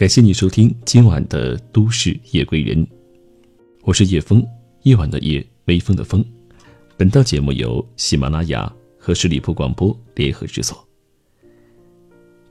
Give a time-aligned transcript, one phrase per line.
[0.00, 2.86] 感谢你收听今晚的《都市夜归人》，
[3.82, 4.42] 我是叶枫，
[4.84, 6.24] 夜晚的夜，微风的风。
[6.96, 10.88] 本档节目由喜马拉雅和十里铺广播联合制作。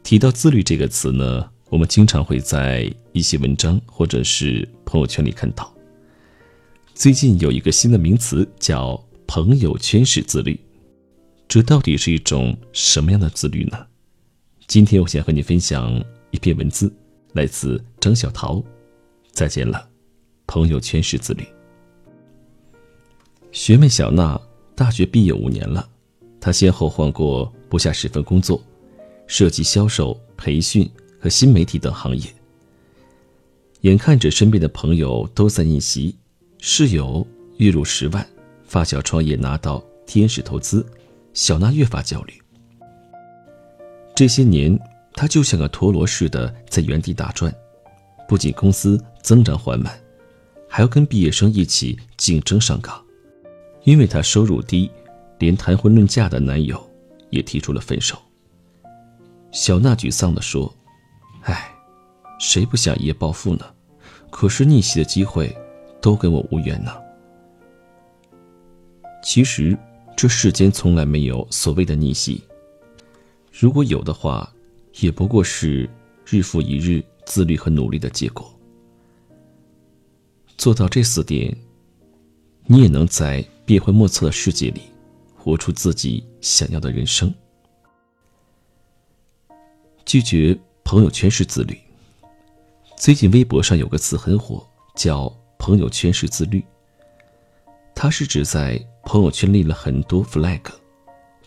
[0.03, 5.73] 提到自律这个词呢，我们经常会在一些文章或者是朋友圈里看到。
[6.93, 10.55] 最近有一个新的名词叫“朋友圈式自律”，
[11.49, 13.87] 这到底是一种什么样的自律呢？
[14.67, 16.93] 今天我想和你分享一篇文字，
[17.33, 18.63] 来自张小桃。
[19.31, 19.87] 再见了，
[20.47, 21.45] 朋友圈式自律。
[23.51, 24.39] 学妹小娜
[24.75, 25.87] 大学毕业五年了，
[26.39, 28.61] 她先后换过不下十份工作，
[29.27, 32.23] 涉及销售、培训和新媒体等行业。
[33.81, 36.15] 眼看着身边的朋友都在逆袭，
[36.57, 37.25] 室友
[37.57, 38.27] 月入十万，
[38.65, 40.85] 发小创业拿到天使投资，
[41.33, 42.33] 小娜越发焦虑。
[44.13, 44.77] 这些年，
[45.13, 47.53] 他就像个陀螺似的在原地打转，
[48.27, 49.99] 不仅公司增长缓慢，
[50.67, 53.03] 还要跟毕业生一起竞争上岗。
[53.83, 54.91] 因为他收入低，
[55.39, 56.79] 连谈婚论嫁的男友
[57.29, 58.17] 也提出了分手。
[59.51, 60.71] 小娜沮丧地说
[61.43, 61.73] ：“唉，
[62.39, 63.65] 谁不想一夜暴富呢？
[64.29, 65.55] 可是逆袭的机会
[66.01, 66.91] 都跟我无缘呢。”
[69.23, 69.77] 其实，
[70.15, 72.43] 这世间从来没有所谓的逆袭。
[73.51, 74.51] 如果有的话，
[75.01, 75.89] 也不过是
[76.25, 78.53] 日复一日自律和努力的结果。
[80.57, 81.55] 做到这四点，
[82.65, 84.81] 你也能在变幻莫测的世界里，
[85.35, 87.33] 活出自己想要的人生。
[90.05, 91.77] 拒绝朋友圈式自律。
[92.97, 96.63] 最近微博上有个词很火，叫“朋友圈式自律”。
[97.95, 100.61] 它是指在朋友圈立了很多 flag。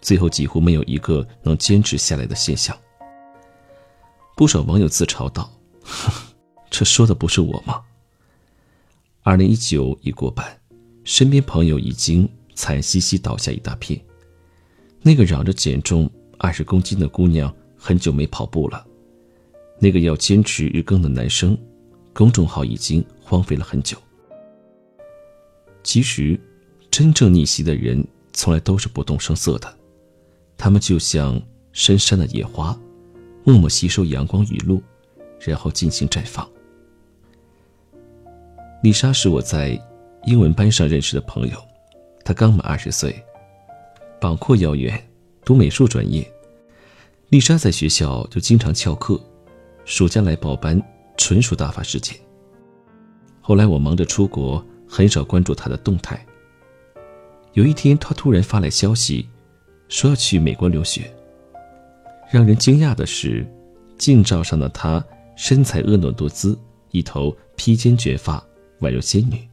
[0.01, 2.77] 最后几乎没有一个能坚持下来的现象。
[4.35, 5.53] 不少网友自嘲道
[6.71, 7.83] ：“这说的不是我吗？”
[9.23, 10.59] 二零一九已过半，
[11.05, 14.01] 身边朋友已经惨兮兮倒下一大片。
[15.01, 18.85] 那个嚷着减重二十公斤的姑娘很久没跑步了，
[19.79, 21.57] 那个要坚持日更的男生，
[22.13, 23.97] 公众号已经荒废了很久。
[25.85, 26.41] 其实，
[26.91, 29.79] 真正逆袭的人从来都是不动声色的。
[30.57, 31.41] 他们就像
[31.73, 32.79] 深山的野花，
[33.45, 34.83] 默默吸收阳光雨露，
[35.41, 36.49] 然后进行绽放。
[38.83, 39.81] 丽莎是我在
[40.27, 41.57] 英文班上认识的朋友，
[42.25, 43.25] 她刚满二十岁，
[44.21, 45.03] 榜阔腰圆，
[45.45, 46.29] 读美术专业。
[47.29, 49.21] 丽莎在学校就经常翘课，
[49.85, 50.81] 暑假来报班
[51.17, 52.17] 纯属打发时间。
[53.41, 56.25] 后来我忙着出国，很少关注她的动态。
[57.55, 59.29] 有一天，她突然发来消息。
[59.89, 61.13] 说要去美国留学。
[62.33, 63.47] 让人惊讶的是，
[63.99, 65.05] 近照上的她
[65.37, 66.59] 身材婀娜多姿，
[66.91, 68.43] 一头披肩卷发，
[68.81, 69.47] 宛如仙女，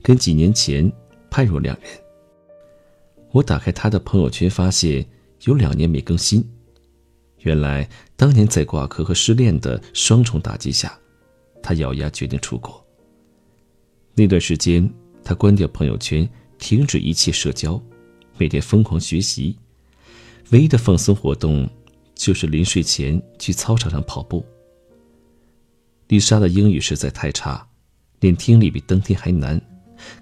[0.00, 0.90] 跟几年前
[1.28, 1.90] 判若两人。
[3.32, 5.04] 我打开她的朋友圈，发现
[5.42, 6.48] 有两年没更新。
[7.40, 10.96] 原来当年在挂科和失恋的双重打击下，
[11.60, 12.80] 她咬牙决定出国。
[14.14, 14.88] 那段时间，
[15.24, 17.82] 她关掉朋友圈，停止一切社交，
[18.38, 19.58] 每天疯狂学习。
[20.50, 21.68] 唯一的放松活动，
[22.14, 24.44] 就是临睡前去操场上跑步。
[26.08, 27.66] 丽莎的英语实在太差，
[28.20, 29.60] 连听力比登天还难，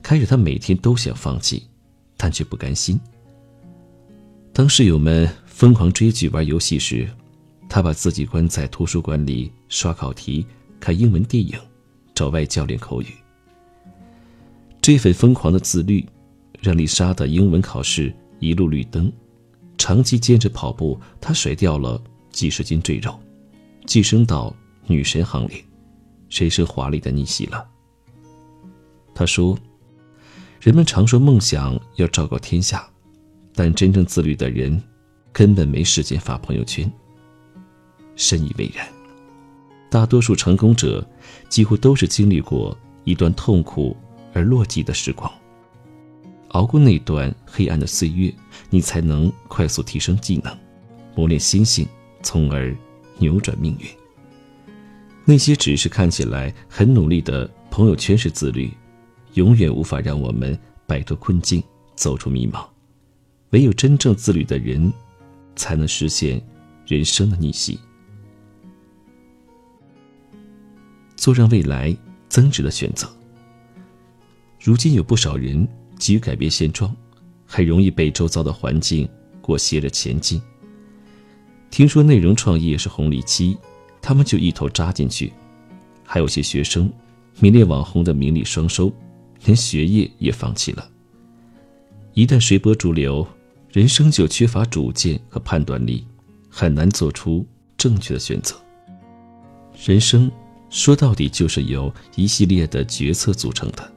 [0.03, 1.67] 开始她每天都想放弃，
[2.17, 2.99] 但却不甘心。
[4.53, 7.09] 当室友们疯狂追剧玩游戏时，
[7.69, 10.47] 她把自己关在图书馆里刷考题、
[10.79, 11.59] 看英文电影、
[12.15, 13.07] 找外教练口语。
[14.81, 16.05] 这份疯狂的自律，
[16.61, 19.13] 让丽莎的英文考试一路绿灯。
[19.83, 22.01] 长期坚持跑步，他甩掉了
[22.31, 23.19] 几十斤赘肉，
[23.85, 24.55] 晋升到
[24.87, 25.61] 女神行列，
[26.29, 27.67] 谁是华丽的逆袭了。
[29.13, 29.59] 他说
[30.63, 32.89] ：“人们常说梦想要昭告天下，
[33.57, 34.81] 但真正自律的人，
[35.33, 36.89] 根本没时间发朋友圈。”
[38.15, 38.87] 深以为然。
[39.91, 41.05] 大多数成功者，
[41.49, 43.97] 几乎都是经历过一段痛苦
[44.33, 45.29] 而落寂的时光。
[46.53, 48.33] 熬过那段黑暗的岁月，
[48.69, 50.57] 你才能快速提升技能，
[51.15, 51.87] 磨练心性，
[52.23, 52.75] 从而
[53.19, 53.87] 扭转命运。
[55.25, 58.71] 那些只是看起来很努力的朋友圈式自律，
[59.35, 61.63] 永远无法让我们摆脱困境，
[61.95, 62.67] 走出迷茫。
[63.51, 64.93] 唯有真正自律的人，
[65.57, 66.43] 才能实现
[66.87, 67.79] 人生的逆袭，
[71.17, 71.97] 做让未来
[72.29, 73.11] 增值的选择。
[74.61, 75.67] 如今有不少人。
[75.99, 76.95] 急于改变现状，
[77.47, 79.09] 很容易被周遭的环境
[79.41, 80.41] 裹挟着前进。
[81.71, 83.57] 听说内容创业是红利期，
[84.01, 85.33] 他们就一头扎进去，
[86.05, 86.93] 还有些学生，
[87.41, 88.93] 迷恋网红的名利双收，
[89.45, 90.89] 连学业也放弃了。
[92.15, 93.27] 一旦随波逐流，
[93.71, 96.07] 人生就缺乏主见和判断力，
[96.51, 97.47] 很难做出
[97.77, 98.55] 正确的选择。
[99.87, 100.31] 人生
[100.69, 103.92] 说到底就是由一系列的决策组成的。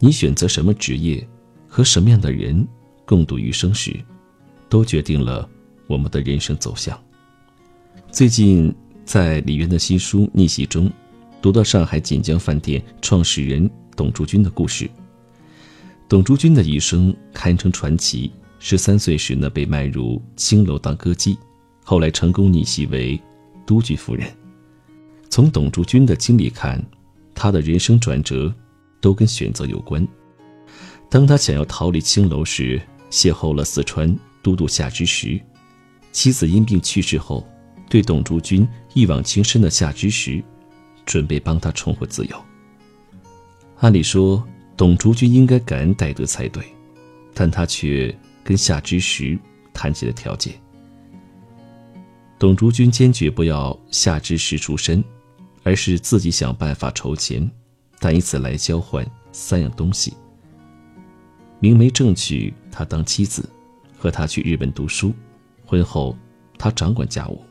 [0.00, 1.26] 你选择什么职业，
[1.66, 2.66] 和什么样的人
[3.04, 3.96] 共度余生时，
[4.68, 5.48] 都决定了
[5.86, 6.98] 我们的人生走向。
[8.10, 8.74] 最近
[9.04, 10.90] 在李渊的新书《逆袭》中，
[11.42, 14.88] 读到上海锦江饭店创始人董竹君的故事。
[16.08, 18.30] 董竹君的一生堪称传奇。
[18.60, 21.38] 十三岁时呢，被卖入青楼当歌姬，
[21.84, 23.20] 后来成功逆袭为
[23.64, 24.28] 都举夫人。
[25.30, 26.84] 从董竹君的经历看，
[27.34, 28.52] 他的人生转折
[29.00, 30.06] 都跟选择有关。
[31.10, 32.80] 当他想要逃离青楼时，
[33.10, 35.40] 邂逅了四川都督夏之时。
[36.12, 37.46] 妻子因病去世后，
[37.88, 40.42] 对董竹君一往情深的夏之时，
[41.06, 42.44] 准备帮他重获自由。
[43.78, 44.42] 按理说，
[44.76, 46.62] 董竹君应该感恩戴德才对，
[47.34, 49.38] 但他却跟夏之时
[49.72, 50.52] 谈起了条件。
[52.38, 55.02] 董竹君坚决不要夏之时出身，
[55.62, 57.48] 而是自己想办法筹钱，
[58.00, 60.14] 但以此来交换三样东西：
[61.60, 63.48] 明媒正娶他当妻子，
[63.96, 65.12] 和他去日本读书，
[65.66, 66.16] 婚后
[66.56, 67.42] 他掌管家务。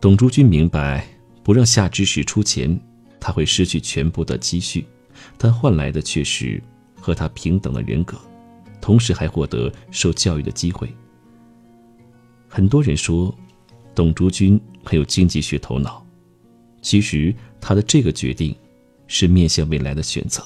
[0.00, 1.06] 董竹君明白，
[1.42, 2.78] 不让夏之时出钱，
[3.18, 4.84] 他会失去全部的积蓄，
[5.38, 6.62] 但换来的却是
[7.00, 8.18] 和他平等的人格，
[8.80, 10.92] 同时还获得受教育的机会。
[12.48, 13.34] 很多人说，
[13.94, 16.04] 董竹君很有经济学头脑。
[16.82, 18.54] 其实他的这个决定，
[19.12, 20.42] 是面向未来的选择。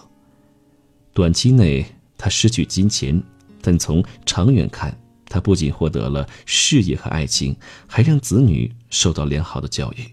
[1.15, 1.87] 短期内
[2.19, 3.23] 他失去金钱，
[3.63, 10.05] 但从长远看，他不仅获得了事业和爱情，还让子女受到良好的教育。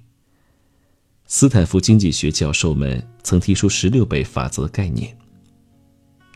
[1.26, 5.18] 斯坦福经济学教授们曾提出“十六倍法则”的概念。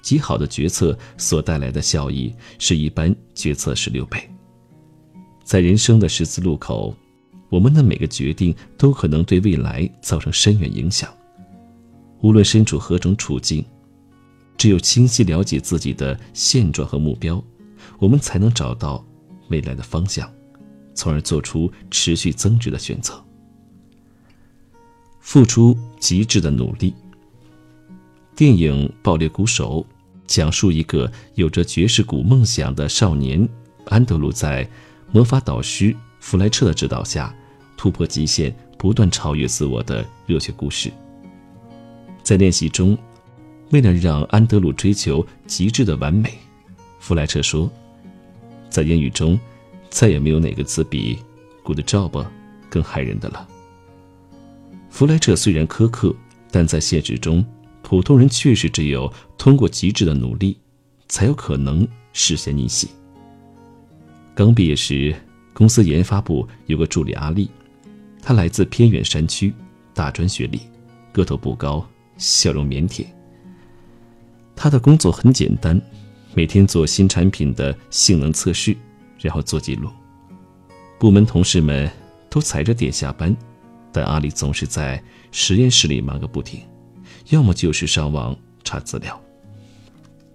[0.02, 4.28] 极好的决策所带来的效益是一般决策十六倍。
[5.44, 6.96] 在人生的十字路口，
[7.50, 11.14] 我们的每个决定都可能对未来造成深远影响。
[12.22, 13.64] 无论身处何种处境，
[14.58, 17.44] 只有清晰了解自己的现状和目标，
[18.00, 19.06] 我们才能找到
[19.50, 20.32] 未来的方向，
[20.94, 23.24] 从而做出持续增值的选择。
[25.20, 26.94] 付出极致的努力。
[28.36, 29.86] 电影《爆裂鼓手》
[30.26, 33.48] 讲述一个有着爵士鼓梦想的少年
[33.86, 34.70] 安德鲁在。
[35.14, 37.34] 魔法导师弗莱彻的指导下，
[37.78, 40.92] 突破极限，不断超越自我的热血故事。
[42.28, 42.98] 在练习中，
[43.70, 46.38] 为了让安德鲁追求极致的完美，
[47.00, 47.72] 弗莱彻说
[48.70, 49.40] ：“在英语中，
[49.90, 51.18] 再也没有哪个词比
[51.64, 52.26] ‘good job’
[52.70, 53.48] 更害人的了。”
[54.92, 56.14] 弗莱彻虽然苛刻，
[56.52, 57.46] 但在现实中，
[57.82, 60.58] 普通人确实只有通过极致的努力，
[61.08, 62.90] 才有可能实现逆袭。
[64.36, 65.16] 刚毕业时，
[65.54, 67.50] 公司研发部有个助理阿丽，
[68.22, 69.54] 她来自偏远山区，
[69.94, 70.60] 大专学历，
[71.14, 71.88] 个头不高，
[72.18, 73.06] 笑容腼腆。
[74.56, 75.80] 他的工作很简单，
[76.34, 78.76] 每天做新产品的性能测试，
[79.20, 79.90] 然后做记录。
[81.00, 81.90] 部门同事们
[82.30, 83.36] 都踩着点下班，
[83.92, 85.02] 但阿丽总是在
[85.32, 86.62] 实验室里忙个不停，
[87.30, 89.22] 要么就是上网查资料。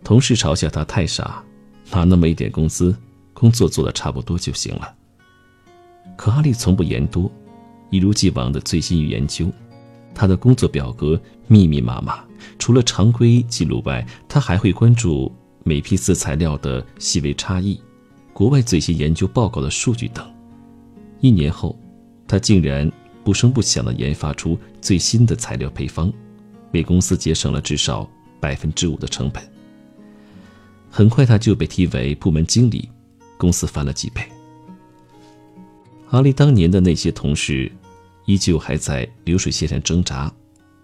[0.05, 1.43] 同事嘲笑他太傻，
[1.91, 2.97] 拿那么一点工资。
[3.35, 4.95] 工作做的差不多就行了。
[6.17, 7.29] 可阿丽从不言多，
[7.91, 9.51] 一如既往的醉心于研究。
[10.15, 12.25] 他的工作表格密密麻麻，
[12.59, 15.31] 除了常规记录外，他还会关注
[15.65, 17.81] 每批次材料的细微差异、
[18.33, 20.25] 国外最新研究报告的数据等。
[21.21, 21.79] 一年后，
[22.27, 22.91] 他竟然
[23.25, 26.13] 不声不响地研发出最新的材料配方，
[26.73, 28.09] 为公司节省了至少
[28.41, 29.43] 百分之五的成本。
[30.91, 32.89] 很快，他就被提为部门经理。
[33.39, 34.23] 公司翻了几倍。
[36.11, 37.73] 阿丽当年的那些同事，
[38.25, 40.33] 依旧还在流水线上挣扎，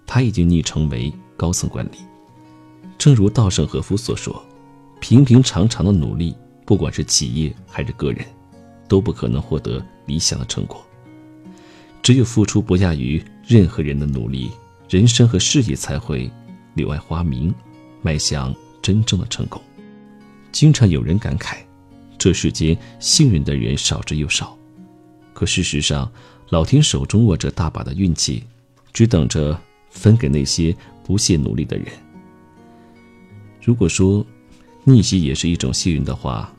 [0.07, 1.99] 他已经逆成为高层管理。
[2.97, 4.45] 正如稻盛和夫所说
[5.01, 8.27] ：“平平常常的努力，不管是企业还是个人，
[8.89, 10.85] 都不可能获得理想的成果。
[12.03, 14.51] 只有付出不亚于任何人的努力，
[14.89, 16.31] 人生和事业才会
[16.75, 17.55] 柳暗花明，
[18.03, 19.63] 迈向真正的成功。”
[20.51, 21.59] 经常有人感慨。
[22.19, 24.59] 这世间幸运的人少之又少，
[25.33, 26.11] 可事实上，
[26.51, 28.43] 老天手中握着大把的运气，
[28.93, 29.59] 只等着
[29.91, 30.75] 分给那些
[31.05, 31.87] 不懈努力的人。
[33.63, 34.25] 如果说
[34.85, 36.51] 逆袭也是一种幸运的话，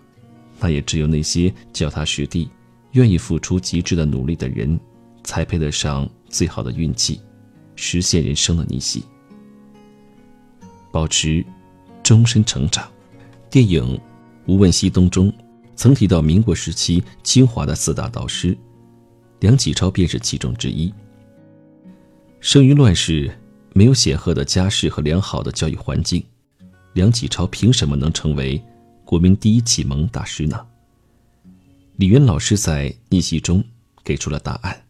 [0.59, 2.47] 那也只有那些脚踏实地、
[2.91, 4.79] 愿意付出极致的努力的人，
[5.23, 7.19] 才配得上最好的运气
[7.75, 9.03] 实现人生的逆袭，
[10.91, 11.43] 保持
[12.03, 12.87] 终身成长。
[13.49, 13.97] 电影
[14.45, 15.33] 《无问西东》中
[15.75, 18.55] 曾提到，民国时期清华的四大导师，
[19.39, 20.93] 梁启超便是其中之一。
[22.41, 23.29] 生于乱世，
[23.73, 26.23] 没有显赫的家世和良好的教育环境，
[26.93, 28.61] 梁启超凭什么能成为
[29.05, 30.65] 国民第一启蒙大师呢？
[31.97, 33.63] 李渊老师在逆袭中
[34.03, 34.85] 给出了答案：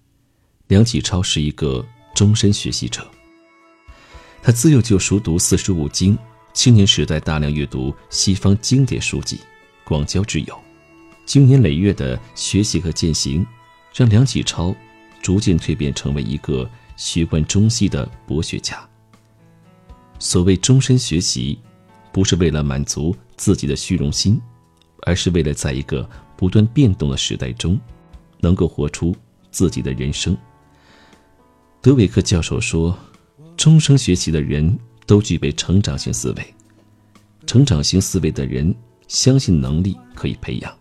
[0.67, 3.05] 梁启超是一个终身学习者。
[4.41, 6.17] 他自幼就熟读四书五经，
[6.53, 9.39] 青年时代大量阅读西方经典书籍，
[9.83, 10.57] 广交挚友。
[11.25, 13.45] 经年累月的学习和践行，
[13.93, 14.75] 让梁启超
[15.21, 18.79] 逐渐蜕变成为一个学贯中西的博学家。
[20.19, 21.59] 所谓终身学习，
[22.11, 24.39] 不是为了满足自己的虚荣心，
[25.03, 26.09] 而是为了在一个。
[26.39, 27.77] 不断变动的时代中，
[28.39, 29.13] 能够活出
[29.51, 30.37] 自己的人生。
[31.81, 32.97] 德韦克教授说
[33.57, 36.53] ：“终生学习的人都具备成长性思维。
[37.45, 38.73] 成长型思维的人
[39.09, 40.73] 相信能力可以培养，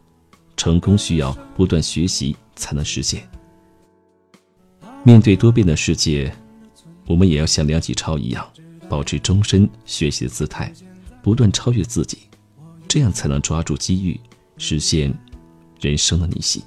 [0.56, 3.26] 成功需要不断学习才能实现。
[5.02, 6.30] 面对多变的世界，
[7.06, 8.46] 我们也要像梁启超一样，
[8.88, 10.70] 保持终身学习的姿态，
[11.22, 12.18] 不断超越自己，
[12.86, 14.20] 这样才能抓住机遇，
[14.58, 15.16] 实现。”
[15.80, 16.64] 人生的逆袭。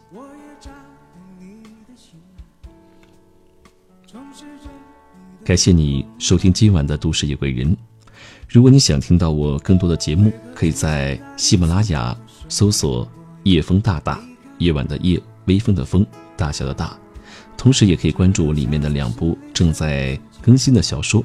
[5.44, 7.76] 感谢你收听今晚的都市夜归人。
[8.48, 12.18] 如果你想听到我更多的节目，可以在喜马拉雅
[12.48, 13.06] 搜索
[13.44, 14.24] “夜风大大”，
[14.60, 16.06] 夜晚的夜，微风的风，
[16.36, 16.98] 大小的大。
[17.58, 21.24] 同时，也可以关注里面的两部正在更新的小说。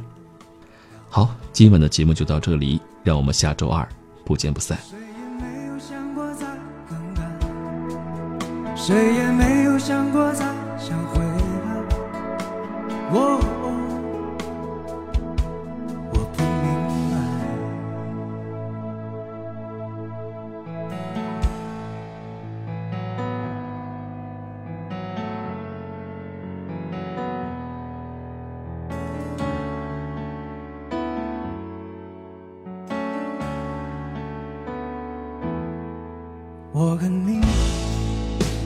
[1.08, 3.88] 好，今晚的节目就到这里，让我们下周二
[4.24, 4.76] 不见不散。
[8.74, 10.44] 谁也没有想过再
[10.78, 11.84] 想回来。
[13.10, 13.55] 我。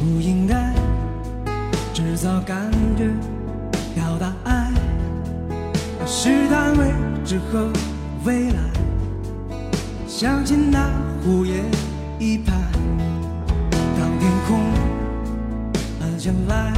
[0.00, 0.73] 不应该
[1.92, 3.04] 制造感觉
[3.95, 4.73] 表达爱
[6.07, 6.87] 试探未
[7.23, 7.71] 知和
[8.25, 8.59] 未来
[10.09, 10.90] 相信那
[11.23, 11.62] 胡言
[12.19, 12.54] 一派
[13.99, 14.59] 当天空
[16.00, 16.73] 暗下来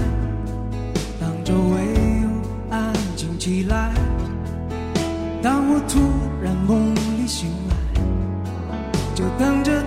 [1.21, 2.29] 当周围又
[2.71, 3.95] 安静起来
[5.41, 6.01] 当我突
[6.43, 8.01] 然梦里醒来
[9.15, 9.82] 就等着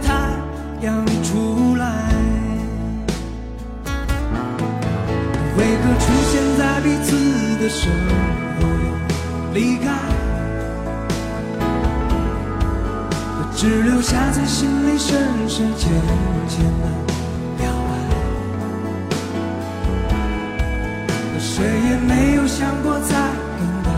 [7.76, 7.92] 此的生
[8.56, 8.88] 活又
[9.54, 9.86] 离开？
[13.54, 15.92] 只留下在心里深深浅
[16.48, 16.88] 浅的
[17.58, 17.92] 表白。
[21.38, 23.14] 谁也没有想过再
[23.58, 23.90] 更改，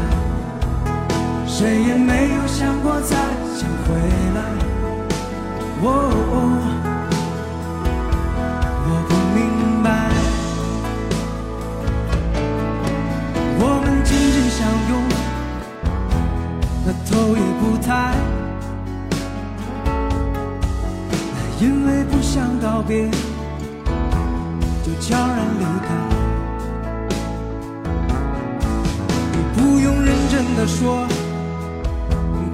[1.48, 3.16] 谁也没有想过再
[3.56, 3.94] 想回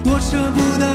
[0.04, 0.93] 多舍不得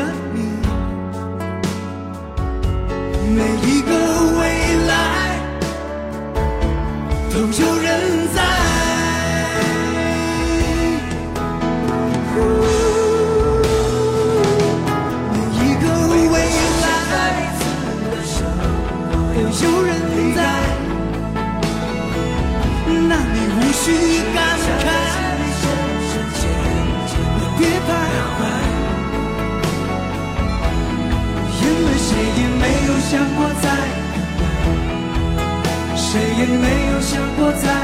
[37.41, 37.78] 我在，